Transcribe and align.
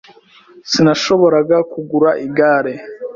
Sinashoboraga 0.71 1.57
kugura 1.71 2.09
igare. 2.27 2.73